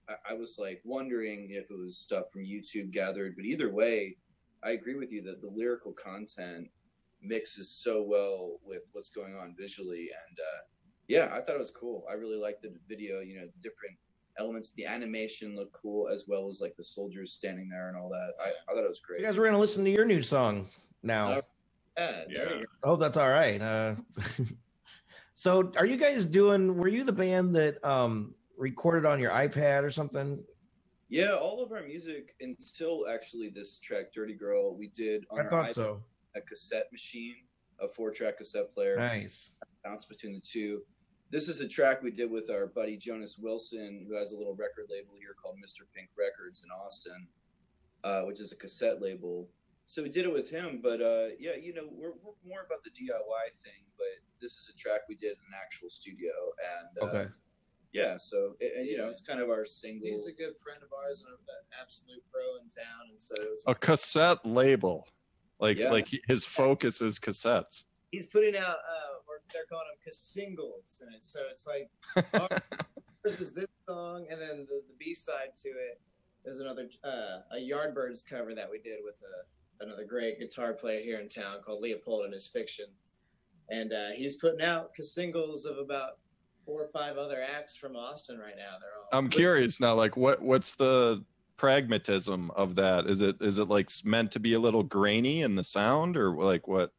I, 0.09 0.13
I, 0.13 0.17
I 0.31 0.35
was 0.35 0.57
like 0.57 0.81
wondering 0.85 1.49
if 1.51 1.69
it 1.69 1.77
was 1.77 1.99
stuff 1.99 2.27
from 2.33 2.45
YouTube 2.45 2.93
gathered. 2.93 3.35
But 3.35 3.45
either 3.45 3.73
way, 3.73 4.19
I 4.63 4.71
agree 4.71 4.95
with 4.95 5.11
you 5.11 5.21
that 5.23 5.43
the 5.43 5.51
lyrical 5.51 5.95
content 5.95 6.69
mixes 7.21 7.71
so 7.71 8.05
well 8.05 8.61
with 8.65 8.83
what's 8.93 9.11
going 9.11 9.35
on 9.35 9.57
visually. 9.59 10.11
And 10.29 10.39
uh, 10.39 10.61
yeah, 11.09 11.29
I 11.33 11.41
thought 11.41 11.57
it 11.57 11.59
was 11.59 11.71
cool. 11.71 12.05
I 12.11 12.15
really 12.15 12.37
liked 12.37 12.63
the 12.63 12.73
video. 12.89 13.21
You 13.21 13.37
know, 13.37 13.47
the 13.47 13.63
different 13.63 13.97
elements, 14.39 14.73
the 14.77 14.87
animation 14.87 15.55
looked 15.57 15.73
cool, 15.73 16.09
as 16.09 16.25
well 16.27 16.49
as 16.51 16.61
like 16.61 16.77
the 16.77 16.85
soldiers 16.85 17.33
standing 17.33 17.69
there 17.69 17.89
and 17.89 17.97
all 17.97 18.09
that. 18.11 18.33
I, 18.41 18.51
I 18.71 18.75
thought 18.75 18.85
it 18.85 18.89
was 18.89 19.01
great. 19.01 19.21
You 19.21 19.27
guys 19.27 19.37
were 19.37 19.45
gonna 19.45 19.59
listen 19.59 19.85
to 19.85 19.91
your 19.91 20.05
new 20.05 20.23
song 20.23 20.69
now. 21.03 21.33
Uh, 21.33 21.43
Yeah, 21.99 22.25
there 22.27 22.57
you 22.61 22.67
I 22.83 22.87
hope 22.87 23.01
that's 23.01 23.17
all 23.17 23.29
right. 23.29 23.61
Uh, 23.61 23.95
so, 25.35 25.73
are 25.77 25.87
you 25.87 25.97
guys 25.97 26.25
doing? 26.25 26.77
Were 26.77 26.89
you 26.89 27.05
the 27.05 27.13
band 27.13 27.55
that 27.57 27.85
um, 27.85 28.35
recorded 28.57 29.07
on 29.07 29.21
your 29.21 29.31
iPad 29.31 29.83
or 29.83 29.91
something? 29.91 30.43
Yeah, 31.11 31.33
all 31.33 31.63
of 31.63 31.73
our 31.73 31.83
music 31.83 32.35
until 32.41 33.07
actually 33.09 33.51
this 33.51 33.79
track, 33.79 34.15
"Dirty 34.15 34.35
Girl," 34.35 34.75
we 34.75 34.89
did 34.89 35.27
on 35.31 35.41
I 35.41 35.45
our 35.45 35.51
thought 35.51 35.69
iPad, 35.71 35.75
so. 35.75 36.03
a 36.35 36.41
cassette 36.41 36.87
machine, 36.91 37.35
a 37.81 37.89
four-track 37.89 38.39
cassette 38.39 38.73
player. 38.73 38.97
Nice. 38.97 39.51
Bounce 39.85 40.05
between 40.05 40.35
the 40.35 40.41
two. 40.41 40.83
This 41.31 41.49
is 41.49 41.61
a 41.61 41.69
track 41.69 42.03
we 42.03 42.11
did 42.11 42.31
with 42.31 42.51
our 42.51 42.67
buddy 42.67 42.97
Jonas 42.97 43.39
Wilson, 43.39 44.05
who 44.09 44.15
has 44.17 44.33
a 44.33 44.37
little 44.37 44.55
record 44.55 44.87
label 44.91 45.15
here 45.19 45.35
called 45.41 45.57
Mr. 45.57 45.85
Pink 45.95 46.11
Records 46.19 46.63
in 46.65 46.71
Austin, 46.71 47.27
uh, 48.05 48.23
which 48.23 48.41
is 48.41 48.53
a 48.53 48.57
cassette 48.57 49.01
label. 49.01 49.49
So 49.87 50.03
we 50.03 50.11
did 50.11 50.25
it 50.27 50.33
with 50.33 50.51
him, 50.51 50.81
but 50.83 51.01
uh, 51.01 51.29
yeah, 51.39 51.57
you 51.61 51.75
know, 51.75 51.89
we're, 51.91 52.13
we're 52.23 52.37
more 52.47 52.61
about 52.67 52.85
the 52.85 52.91
DIY 52.91 53.45
thing. 53.65 53.83
But 53.97 54.21
this 54.41 54.53
is 54.59 54.71
a 54.75 54.77
track 54.79 55.01
we 55.09 55.15
did 55.17 55.33
in 55.33 55.39
an 55.49 55.55
actual 55.61 55.89
studio, 55.91 56.33
and 56.77 57.09
uh, 57.09 57.11
Okay. 57.17 57.31
yeah, 57.93 58.17
so 58.19 58.55
and, 58.61 58.71
and, 58.79 58.87
you 58.87 58.99
know, 58.99 59.09
it's 59.09 59.23
kind 59.23 59.41
of 59.41 59.49
our 59.49 59.65
single. 59.65 60.09
He's 60.09 60.27
a 60.27 60.33
good 60.33 60.55
friend 60.63 60.81
of 60.83 60.89
ours 60.93 61.21
and 61.27 61.33
an 61.33 61.39
absolute 61.81 62.23
pro 62.31 62.43
in 62.63 62.69
town, 62.69 63.09
and 63.11 63.21
so 63.21 63.35
it 63.37 63.49
was- 63.51 63.65
A 63.67 63.75
cassette 63.75 64.45
label, 64.47 65.07
like 65.61 65.79
Yeah. 65.79 65.91
like 65.91 66.09
his 66.29 66.45
focus 66.45 67.01
is 67.01 67.19
cassettes. 67.19 67.85
he's 68.11 68.27
putting 68.27 68.57
out 68.57 68.77
uh, 68.77 69.12
or 69.12 69.12
they're 69.53 69.67
calling 69.69 69.87
them 69.89 70.13
singles, 70.13 71.01
and 71.05 71.15
it, 71.15 71.25
so 71.25 71.41
it's 71.51 71.67
like 71.67 71.91
ours 73.25 73.37
is 73.37 73.53
this 73.53 73.67
song, 73.89 74.27
and 74.31 74.41
then 74.41 74.67
the, 74.69 74.83
the 74.89 74.95
B 74.99 75.15
side 75.15 75.57
to 75.59 75.69
it 75.69 76.01
is 76.45 76.61
another 76.61 76.89
uh, 77.05 77.57
a 77.57 77.61
Yardbirds 77.61 78.27
cover 78.29 78.55
that 78.55 78.71
we 78.71 78.79
did 78.79 78.99
with 79.05 79.21
a, 79.23 79.85
another 79.85 80.05
great 80.05 80.39
guitar 80.39 80.73
player 80.73 81.01
here 81.01 81.21
in 81.21 81.29
town 81.29 81.59
called 81.65 81.83
Leopold 81.83 82.25
and 82.25 82.35
his 82.35 82.47
Fiction, 82.47 82.87
and 83.71 83.93
uh, 83.93 84.11
he's 84.15 84.37
putting 84.37 84.63
out 84.63 84.91
singles 85.03 85.65
of 85.65 85.79
about 85.79 86.19
four 86.65 86.83
or 86.83 86.89
five 86.89 87.17
other 87.17 87.43
acts 87.43 87.77
from 87.77 87.97
Austin 87.97 88.39
right 88.39 88.57
now. 88.57 88.77
They're 88.81 88.91
all 88.97 89.19
I'm 89.19 89.29
curious 89.29 89.81
now, 89.81 89.95
like 89.95 90.17
what 90.17 90.41
what's 90.43 90.75
the 90.75 91.25
pragmatism 91.57 92.51
of 92.57 92.75
that? 92.77 93.07
Is 93.07 93.21
it 93.21 93.37
is 93.41 93.59
it 93.59 93.69
like 93.69 93.91
meant 94.05 94.33
to 94.33 94.41
be 94.41 94.55
a 94.55 94.59
little 94.59 94.83
grainy 94.83 95.43
in 95.43 95.55
the 95.55 95.65
sound, 95.65 96.17
or 96.17 96.35
like 96.35 96.67
what? 96.67 96.93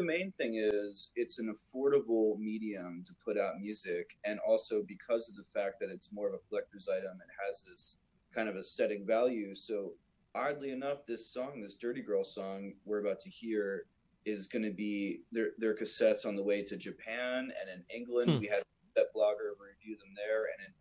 The 0.00 0.06
main 0.06 0.32
thing 0.38 0.54
is 0.54 1.10
it's 1.14 1.38
an 1.38 1.54
affordable 1.54 2.38
medium 2.38 3.04
to 3.06 3.12
put 3.22 3.38
out 3.38 3.60
music 3.60 4.16
and 4.24 4.40
also 4.48 4.82
because 4.88 5.28
of 5.28 5.36
the 5.36 5.44
fact 5.54 5.74
that 5.78 5.90
it's 5.90 6.08
more 6.10 6.26
of 6.28 6.34
a 6.34 6.38
collector's 6.48 6.88
item 6.88 7.18
it 7.20 7.46
has 7.46 7.62
this 7.68 7.98
kind 8.34 8.48
of 8.48 8.56
aesthetic 8.56 9.06
value. 9.06 9.54
So 9.54 9.92
oddly 10.34 10.70
enough 10.70 11.04
this 11.06 11.30
song 11.30 11.60
this 11.60 11.74
dirty 11.74 12.00
girl 12.00 12.24
song 12.24 12.72
we're 12.86 13.00
about 13.00 13.20
to 13.20 13.28
hear 13.28 13.84
is 14.24 14.46
going 14.46 14.62
to 14.62 14.70
be 14.70 15.20
their, 15.32 15.48
their 15.58 15.74
cassettes 15.74 16.24
on 16.24 16.36
the 16.36 16.42
way 16.42 16.62
to 16.62 16.76
japan 16.76 17.52
and 17.60 17.68
in 17.74 17.84
england. 17.94 18.30
Hmm. 18.30 18.38
we 18.38 18.46
had 18.46 18.62
that 18.96 19.12
blogger 19.14 19.52
review 19.60 19.96
them 19.98 20.14
there 20.16 20.44
and 20.44 20.66
in 20.66 20.72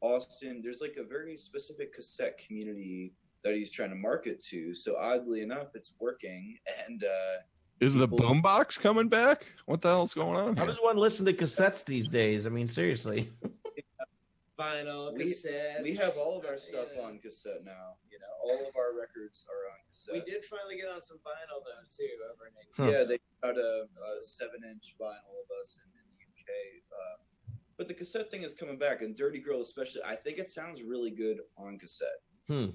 austin 0.00 0.60
there's 0.62 0.80
like 0.80 0.96
a 0.98 1.06
very 1.06 1.36
specific 1.36 1.94
cassette 1.94 2.40
community 2.44 3.12
that 3.44 3.54
he's 3.54 3.70
trying 3.70 3.90
to 3.90 3.96
market 3.96 4.42
to. 4.42 4.74
So 4.74 4.96
oddly 4.98 5.42
enough 5.42 5.68
it's 5.74 5.92
working 6.00 6.56
and 6.84 7.04
uh 7.04 7.42
Is 7.80 7.94
the 7.94 8.08
People- 8.08 8.18
boombox 8.34 8.78
coming 8.78 9.08
back? 9.08 9.46
What 9.66 9.82
the 9.82 9.88
hell's 9.88 10.14
going 10.14 10.36
on 10.36 10.56
How 10.56 10.64
here? 10.64 10.72
does 10.72 10.82
one 10.82 10.96
listen 10.96 11.26
to 11.26 11.32
cassettes 11.34 11.84
these 11.84 12.08
days? 12.08 12.46
I 12.46 12.50
mean, 12.50 12.68
seriously. 12.68 13.30
vinyl, 14.58 15.12
We- 15.14 15.24
cassettes. 15.24 15.82
We 15.82 15.94
have 15.96 16.16
all 16.16 16.38
of 16.38 16.46
our 16.46 16.56
stuff 16.56 16.88
yeah. 16.96 17.02
on 17.02 17.18
cassette 17.18 17.64
now. 17.64 17.96
You 18.10 18.18
know, 18.18 18.32
all 18.42 18.66
of 18.66 18.74
our 18.76 18.98
records 18.98 19.44
are 19.50 19.70
on 19.70 19.78
cassette. 19.90 20.14
We 20.14 20.20
did 20.32 20.44
finally 20.46 20.76
get 20.76 20.88
on 20.88 21.02
some 21.02 21.18
vinyl 21.18 21.60
though 21.64 21.84
too 21.94 22.08
over 22.32 22.46
in 22.46 22.54
England. 22.56 22.72
Huh. 22.76 22.98
Yeah, 22.98 23.04
they 23.04 23.18
got 23.42 23.58
a, 23.58 23.84
a 23.84 24.22
seven-inch 24.22 24.96
vinyl 24.98 25.36
of 25.44 25.48
us 25.60 25.78
in, 25.84 25.90
in 25.92 26.06
the 26.16 26.24
UK. 26.24 26.48
Uh, 26.90 27.52
but 27.76 27.88
the 27.88 27.94
cassette 27.94 28.30
thing 28.30 28.42
is 28.42 28.54
coming 28.54 28.78
back, 28.78 29.02
and 29.02 29.14
Dirty 29.14 29.38
Girl 29.38 29.60
especially. 29.60 30.00
I 30.06 30.16
think 30.16 30.38
it 30.38 30.48
sounds 30.48 30.82
really 30.82 31.10
good 31.10 31.40
on 31.58 31.78
cassette. 31.78 32.22
Hmm. 32.48 32.66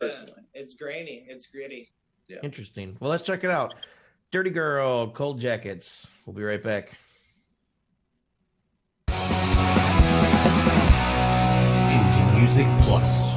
Personally, 0.00 0.42
It's 0.54 0.74
grainy. 0.74 1.24
It's 1.28 1.46
gritty. 1.46 1.90
Interesting. 2.42 2.96
Well, 3.00 3.10
let's 3.10 3.22
check 3.22 3.42
it 3.44 3.50
out. 3.50 3.74
Dirty 4.34 4.50
Girl, 4.50 5.12
Cold 5.12 5.38
Jackets. 5.38 6.08
We'll 6.26 6.34
be 6.34 6.42
right 6.42 6.60
back. 6.60 6.90
Music 12.36 12.66
Plus. 12.80 13.33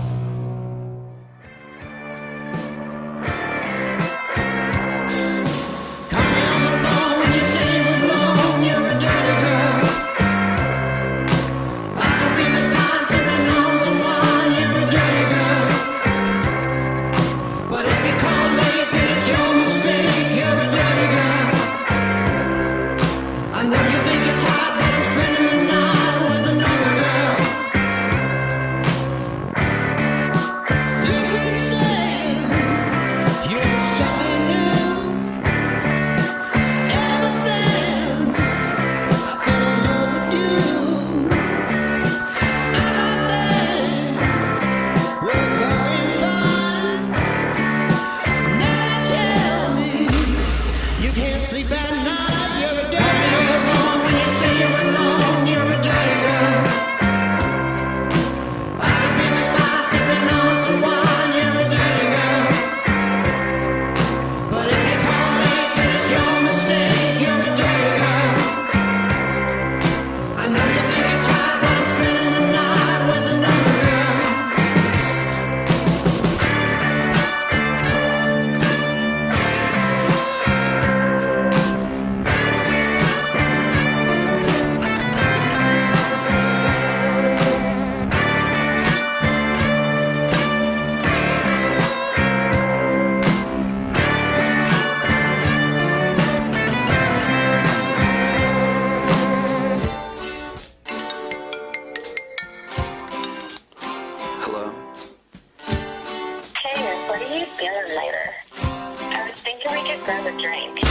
later. 107.97 108.35
I 108.59 109.27
was 109.27 109.39
thinking 109.39 109.71
we 109.71 109.81
could 109.89 110.03
grab 110.05 110.25
a 110.27 110.31
drink. 110.39 110.83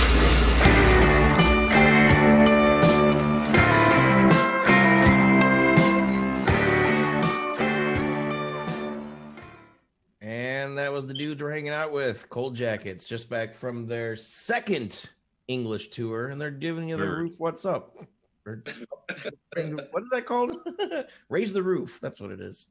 And 10.21 10.79
that 10.79 10.93
was 10.93 11.07
the 11.07 11.15
dudes 11.15 11.41
we're 11.41 11.53
hanging 11.53 11.69
out 11.69 11.93
with, 11.93 12.29
Cold 12.29 12.57
Jackets, 12.57 13.07
just 13.07 13.31
back 13.31 13.55
from 13.55 13.87
their 13.87 14.17
second 14.17 15.09
English 15.47 15.91
tour, 15.91 16.27
and 16.27 16.41
they're 16.41 16.51
giving 16.51 16.89
you 16.89 16.97
the 16.97 17.07
roof. 17.07 17.39
What's 17.39 17.65
up? 17.65 17.97
What 18.43 18.67
is 18.67 20.11
that 20.11 20.25
called? 20.27 20.57
Raise 21.29 21.53
the 21.53 21.63
roof. 21.63 21.99
That's 22.03 22.21
what 22.21 22.33
it 22.33 22.41
is. 22.41 22.67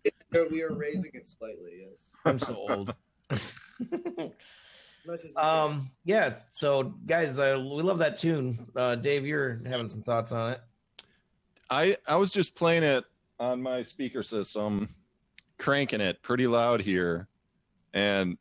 We 0.51 0.62
are 0.62 0.74
raising 0.74 1.12
it 1.13 1.30
slightly. 1.30 1.86
Yes. 1.89 2.12
I'm 2.25 2.39
so 2.39 2.56
old. 2.56 2.94
Much 3.29 5.24
as 5.24 5.34
we 5.36 5.41
um, 5.41 5.91
yeah. 6.03 6.34
So, 6.51 6.94
guys, 7.05 7.38
uh, 7.38 7.58
we 7.60 7.84
love 7.84 8.00
that 8.00 8.17
tune. 8.17 8.67
Uh, 8.75 8.96
Dave, 8.96 9.25
you're 9.25 9.62
having 9.65 9.89
some 9.89 10.01
thoughts 10.01 10.32
on 10.32 10.53
it. 10.53 10.62
I 11.70 11.98
I 12.08 12.15
was 12.15 12.32
just 12.32 12.55
playing 12.55 12.84
it 12.84 13.03
on 13.39 13.62
my 13.62 13.82
speaker 13.82 14.24
system, 14.24 14.89
cranking 15.58 16.01
it 16.01 16.22
pretty 16.22 16.48
loud 16.48 16.82
here, 16.82 17.27
and 17.94 18.38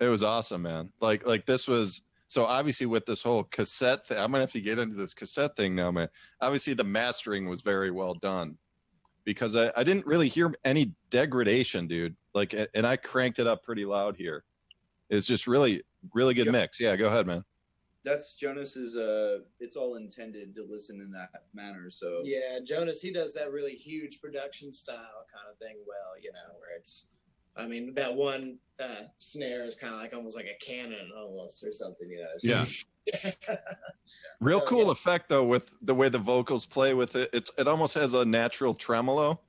it 0.00 0.08
was 0.08 0.22
awesome, 0.22 0.62
man. 0.62 0.90
Like 1.00 1.26
like 1.26 1.46
this 1.46 1.68
was 1.68 2.02
so 2.28 2.44
obviously 2.44 2.86
with 2.86 3.06
this 3.06 3.22
whole 3.22 3.44
cassette 3.44 4.06
thing. 4.06 4.18
I'm 4.18 4.30
gonna 4.30 4.40
have 4.42 4.52
to 4.52 4.60
get 4.60 4.78
into 4.78 4.96
this 4.96 5.14
cassette 5.14 5.56
thing 5.56 5.74
now, 5.74 5.90
man. 5.90 6.08
Obviously 6.40 6.74
the 6.74 6.84
mastering 6.84 7.48
was 7.48 7.60
very 7.60 7.90
well 7.90 8.14
done 8.14 8.56
because 9.24 9.56
I, 9.56 9.70
I 9.76 9.84
didn't 9.84 10.06
really 10.06 10.28
hear 10.28 10.54
any 10.64 10.92
degradation, 11.10 11.86
dude. 11.86 12.16
Like 12.34 12.54
and 12.74 12.86
I 12.86 12.96
cranked 12.96 13.38
it 13.38 13.46
up 13.46 13.62
pretty 13.62 13.84
loud 13.84 14.16
here. 14.16 14.44
It's 15.10 15.26
just 15.26 15.46
really 15.46 15.82
really 16.12 16.34
good 16.34 16.46
Yep. 16.46 16.52
mix. 16.52 16.80
Yeah, 16.80 16.96
go 16.96 17.06
ahead, 17.06 17.26
man. 17.26 17.44
That's 18.04 18.34
Jonas's. 18.34 18.96
Uh, 18.96 19.40
it's 19.60 19.76
all 19.76 19.94
intended 19.94 20.56
to 20.56 20.64
listen 20.68 21.00
in 21.00 21.12
that 21.12 21.30
manner. 21.54 21.88
So 21.88 22.22
Yeah, 22.24 22.58
Jonas, 22.64 23.00
he 23.00 23.12
does 23.12 23.32
that 23.34 23.52
really 23.52 23.74
huge 23.76 24.20
production 24.20 24.72
style 24.74 25.24
kind 25.32 25.46
of 25.50 25.56
thing 25.58 25.76
well, 25.86 26.20
you 26.20 26.32
know, 26.32 26.58
where 26.58 26.76
it's, 26.76 27.10
I 27.56 27.68
mean, 27.68 27.94
that 27.94 28.12
one 28.12 28.58
uh, 28.80 29.02
snare 29.18 29.64
is 29.64 29.76
kind 29.76 29.94
of 29.94 30.00
like 30.00 30.14
almost 30.14 30.34
like 30.34 30.46
a 30.46 30.64
cannon 30.64 31.10
almost 31.16 31.62
or 31.62 31.70
something, 31.70 32.10
you 32.10 32.18
know. 32.18 32.28
It's 32.34 32.42
just- 32.44 32.86
Real 34.40 34.60
So, 34.60 34.66
cool 34.66 34.86
yeah. 34.86 34.92
effect 34.92 35.28
though 35.28 35.44
with 35.44 35.72
the 35.82 35.94
way 35.94 36.08
the 36.08 36.18
vocals 36.18 36.66
play 36.66 36.94
with 36.94 37.16
it. 37.16 37.30
It's 37.32 37.50
it 37.58 37.68
almost 37.68 37.94
has 37.94 38.14
a 38.14 38.24
natural 38.24 38.74
tremolo 38.74 39.40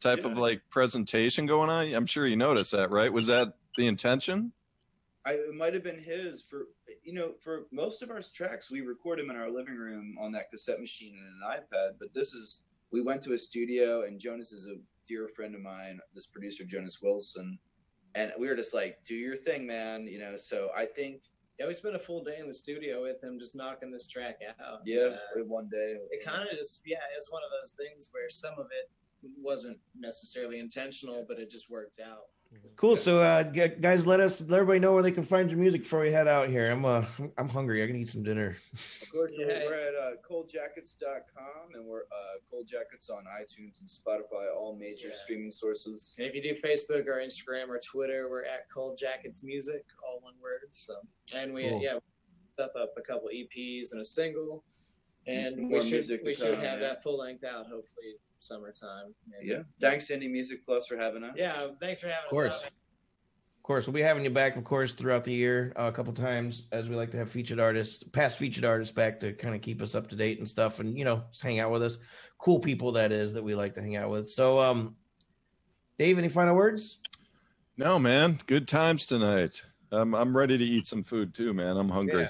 type 0.00 0.24
of 0.24 0.36
like 0.38 0.62
presentation 0.70 1.46
going 1.46 1.70
on. 1.70 1.92
I'm 1.94 2.06
sure 2.06 2.26
you 2.26 2.36
noticed 2.36 2.72
that, 2.72 2.90
right? 2.90 3.12
Was 3.12 3.26
that 3.28 3.54
the 3.76 3.86
intention? 3.86 4.52
I, 5.24 5.32
it 5.32 5.54
might 5.54 5.74
have 5.74 5.82
been 5.82 6.02
his 6.02 6.42
for 6.42 6.68
you 7.02 7.12
know 7.12 7.32
for 7.42 7.66
most 7.72 8.02
of 8.02 8.10
our 8.10 8.20
tracks 8.22 8.70
we 8.70 8.80
record 8.80 9.18
them 9.18 9.30
in 9.30 9.36
our 9.36 9.50
living 9.50 9.76
room 9.76 10.16
on 10.20 10.32
that 10.32 10.50
cassette 10.50 10.80
machine 10.80 11.14
and 11.18 11.42
an 11.42 11.60
iPad. 11.60 11.98
But 11.98 12.14
this 12.14 12.32
is 12.32 12.62
we 12.92 13.02
went 13.02 13.22
to 13.22 13.34
a 13.34 13.38
studio 13.38 14.02
and 14.02 14.20
Jonas 14.20 14.52
is 14.52 14.66
a 14.66 14.76
dear 15.06 15.28
friend 15.28 15.54
of 15.54 15.60
mine, 15.62 15.98
this 16.14 16.26
producer 16.26 16.64
Jonas 16.64 17.00
Wilson, 17.02 17.58
and 18.14 18.32
we 18.38 18.48
were 18.48 18.56
just 18.56 18.74
like, 18.74 18.98
do 19.04 19.14
your 19.14 19.36
thing, 19.36 19.66
man. 19.66 20.06
You 20.06 20.18
know. 20.18 20.36
So 20.36 20.70
I 20.76 20.84
think 20.84 21.22
Yeah, 21.58 21.66
we 21.66 21.74
spent 21.74 21.96
a 21.96 21.98
full 21.98 22.22
day 22.22 22.38
in 22.38 22.46
the 22.46 22.54
studio 22.54 23.02
with 23.02 23.22
him 23.22 23.38
just 23.38 23.56
knocking 23.56 23.90
this 23.90 24.06
track 24.06 24.38
out. 24.60 24.80
yeah, 24.84 25.16
Uh, 25.36 25.44
one 25.44 25.68
day 25.68 25.96
it 26.10 26.24
kind 26.24 26.48
of 26.48 26.56
just, 26.56 26.82
yeah, 26.86 26.98
it's 27.16 27.32
one 27.32 27.42
of 27.42 27.50
those 27.50 27.72
things 27.72 28.10
where 28.12 28.30
some 28.30 28.54
of 28.58 28.66
it 28.66 28.90
wasn't 29.42 29.78
necessarily 29.98 30.60
intentional, 30.60 31.24
but 31.26 31.38
it 31.38 31.50
just 31.50 31.68
worked 31.68 31.98
out. 31.98 32.26
Cool. 32.76 32.94
So, 32.96 33.20
uh, 33.20 33.42
guys, 33.42 34.06
let 34.06 34.20
us 34.20 34.40
let 34.40 34.60
everybody 34.60 34.78
know 34.78 34.92
where 34.92 35.02
they 35.02 35.10
can 35.10 35.24
find 35.24 35.50
your 35.50 35.58
music 35.58 35.82
before 35.82 36.00
we 36.00 36.12
head 36.12 36.28
out 36.28 36.48
here. 36.48 36.70
I'm 36.70 36.84
uh, 36.84 37.04
I'm 37.36 37.48
hungry. 37.48 37.82
I 37.82 37.88
can 37.88 37.96
eat 37.96 38.08
some 38.08 38.22
dinner. 38.22 38.56
Of 39.02 39.10
course, 39.10 39.32
Yeah. 39.36 39.46
we're 39.66 39.74
at 39.74 39.94
uh, 39.94 40.10
coldjackets.com 40.30 41.74
and 41.74 41.84
we're 41.84 42.02
uh, 42.02 42.38
Cold 42.50 42.68
Jackets 42.68 43.10
on 43.10 43.24
iTunes 43.24 43.80
and 43.80 43.88
Spotify, 43.88 44.54
all 44.56 44.76
major 44.78 45.08
Yeah. 45.08 45.14
streaming 45.24 45.50
sources. 45.50 46.14
And 46.18 46.26
if 46.26 46.34
you 46.34 46.42
do 46.42 46.54
Facebook 46.60 47.06
or 47.06 47.16
Instagram 47.20 47.68
or 47.68 47.80
Twitter, 47.80 48.28
we're 48.30 48.44
at 48.44 48.70
Cold 48.72 48.96
Jackets 48.96 49.42
Music, 49.42 49.84
all 50.06 50.20
one 50.20 50.34
word. 50.40 50.68
So, 50.72 50.94
and 51.34 51.52
we 51.52 51.68
Cool. 51.68 51.82
yeah, 51.82 51.94
we 51.94 52.00
stuff 52.54 52.70
up 52.80 52.92
a 52.96 53.02
couple 53.02 53.28
EPs 53.28 53.92
and 53.92 54.00
a 54.00 54.04
single, 54.04 54.62
and 55.28 55.56
More 55.58 55.78
we 55.78 55.80
should 55.80 55.92
music 55.92 56.20
to 56.20 56.26
we 56.26 56.34
should 56.34 56.54
come, 56.54 56.62
have 56.64 56.80
yeah. 56.80 56.88
that 56.88 57.02
full 57.02 57.18
length 57.18 57.44
out 57.44 57.66
hopefully 57.66 58.16
summertime. 58.38 59.14
maybe. 59.28 59.50
Yeah. 59.50 59.62
Thanks, 59.80 60.06
to 60.08 60.18
Indie 60.18 60.30
Music 60.30 60.64
Plus, 60.64 60.86
for 60.86 60.96
having 60.96 61.22
us. 61.22 61.34
Yeah. 61.36 61.68
Thanks 61.80 62.00
for 62.00 62.08
having 62.08 62.24
Of 62.26 62.30
course. 62.30 62.54
us 62.54 62.62
out. 62.64 62.66
Of 62.66 63.62
course, 63.62 63.86
we'll 63.86 63.92
be 63.92 64.00
having 64.00 64.24
you 64.24 64.30
back, 64.30 64.56
of 64.56 64.64
course, 64.64 64.94
throughout 64.94 65.24
the 65.24 65.32
year 65.32 65.74
uh, 65.78 65.82
a 65.88 65.92
couple 65.92 66.14
times, 66.14 66.68
as 66.72 66.88
we 66.88 66.96
like 66.96 67.10
to 67.10 67.18
have 67.18 67.30
featured 67.30 67.60
artists, 67.60 68.02
past 68.02 68.38
featured 68.38 68.64
artists 68.64 68.94
back 68.94 69.20
to 69.20 69.34
kind 69.34 69.54
of 69.54 69.60
keep 69.60 69.82
us 69.82 69.94
up 69.94 70.08
to 70.08 70.16
date 70.16 70.38
and 70.38 70.48
stuff, 70.48 70.80
and 70.80 70.96
you 70.96 71.04
know, 71.04 71.22
just 71.30 71.42
hang 71.42 71.60
out 71.60 71.70
with 71.70 71.82
us. 71.82 71.98
Cool 72.38 72.60
people 72.60 72.92
that 72.92 73.12
is 73.12 73.34
that 73.34 73.42
we 73.44 73.54
like 73.54 73.74
to 73.74 73.82
hang 73.82 73.96
out 73.96 74.08
with. 74.08 74.26
So, 74.26 74.58
um, 74.58 74.96
Dave, 75.98 76.16
any 76.16 76.30
final 76.30 76.54
words? 76.56 76.98
No, 77.76 77.98
man. 77.98 78.38
Good 78.46 78.66
times 78.68 79.04
tonight. 79.04 79.60
I'm 79.92 80.14
I'm 80.14 80.34
ready 80.34 80.56
to 80.56 80.64
eat 80.64 80.86
some 80.86 81.02
food 81.02 81.34
too, 81.34 81.52
man. 81.52 81.76
I'm 81.76 81.90
hungry. 81.90 82.26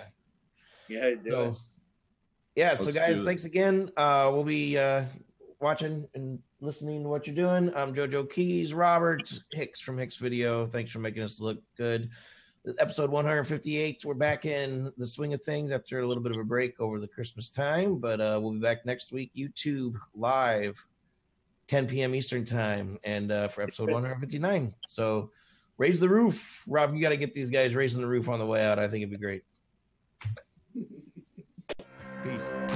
Yeah, 0.88 1.06
yeah, 1.08 1.14
do 1.22 1.30
So, 1.30 1.56
yeah. 2.58 2.74
So, 2.74 2.84
Let's 2.84 2.98
guys, 2.98 3.22
thanks 3.22 3.44
again. 3.44 3.88
Uh, 3.96 4.30
we'll 4.32 4.42
be 4.42 4.76
uh, 4.76 5.04
watching 5.60 6.08
and 6.14 6.40
listening 6.60 7.04
to 7.04 7.08
what 7.08 7.24
you're 7.24 7.36
doing. 7.36 7.72
I'm 7.76 7.94
JoJo 7.94 8.32
Keys, 8.32 8.74
Robert 8.74 9.32
Hicks 9.52 9.80
from 9.80 9.96
Hicks 9.96 10.16
Video. 10.16 10.66
Thanks 10.66 10.90
for 10.90 10.98
making 10.98 11.22
us 11.22 11.38
look 11.38 11.62
good. 11.76 12.10
Episode 12.80 13.10
158. 13.10 14.02
We're 14.04 14.14
back 14.14 14.44
in 14.44 14.92
the 14.98 15.06
swing 15.06 15.34
of 15.34 15.42
things 15.44 15.70
after 15.70 16.00
a 16.00 16.06
little 16.06 16.22
bit 16.22 16.32
of 16.32 16.38
a 16.38 16.44
break 16.44 16.80
over 16.80 16.98
the 16.98 17.06
Christmas 17.06 17.48
time, 17.48 17.98
but 17.98 18.20
uh, 18.20 18.40
we'll 18.42 18.52
be 18.52 18.58
back 18.58 18.84
next 18.84 19.12
week. 19.12 19.30
YouTube 19.36 19.94
live, 20.16 20.84
10 21.68 21.86
p.m. 21.86 22.12
Eastern 22.12 22.44
time, 22.44 22.98
and 23.04 23.30
uh, 23.30 23.46
for 23.46 23.62
episode 23.62 23.90
159. 23.92 24.74
So. 24.88 25.30
Raise 25.80 26.00
the 26.00 26.08
roof, 26.08 26.64
Rob. 26.66 26.92
You 26.92 27.00
got 27.00 27.10
to 27.10 27.16
get 27.16 27.34
these 27.34 27.50
guys 27.50 27.72
raising 27.72 28.00
the 28.00 28.08
roof 28.08 28.28
on 28.28 28.40
the 28.40 28.46
way 28.46 28.64
out. 28.64 28.80
I 28.80 28.88
think 28.88 29.02
it'd 29.02 29.12
be 29.12 29.16
great. 29.16 29.44
Peace. 32.28 32.67